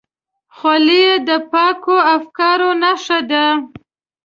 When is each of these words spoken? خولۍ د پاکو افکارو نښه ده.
خولۍ 0.55 1.05
د 1.27 1.29
پاکو 1.51 1.95
افکارو 2.15 2.69
نښه 2.81 3.19
ده. 3.31 3.45